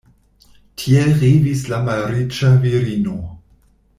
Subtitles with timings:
[0.83, 3.17] Tiel revis la malriĉa virino.